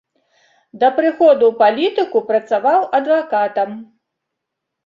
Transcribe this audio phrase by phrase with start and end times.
[0.83, 3.69] Да прыходу ў палітыку працаваў адвакатам.